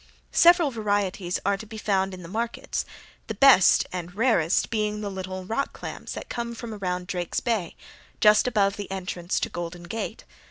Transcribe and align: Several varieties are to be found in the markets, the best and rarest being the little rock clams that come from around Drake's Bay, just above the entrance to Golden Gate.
Several 0.33 0.71
varieties 0.71 1.39
are 1.45 1.57
to 1.57 1.67
be 1.67 1.77
found 1.77 2.11
in 2.15 2.23
the 2.23 2.27
markets, 2.27 2.85
the 3.27 3.35
best 3.35 3.85
and 3.93 4.15
rarest 4.15 4.71
being 4.71 5.01
the 5.01 5.11
little 5.11 5.45
rock 5.45 5.73
clams 5.73 6.13
that 6.13 6.27
come 6.27 6.55
from 6.55 6.73
around 6.73 7.05
Drake's 7.05 7.39
Bay, 7.39 7.75
just 8.19 8.47
above 8.47 8.77
the 8.77 8.89
entrance 8.89 9.39
to 9.41 9.49
Golden 9.49 9.83
Gate. 9.83 10.23